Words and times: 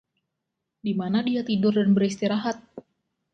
Dimana 0.85 1.17
dia 1.27 1.41
tidur 1.49 1.73
dan 1.79 1.89
beristirahat? 1.95 2.57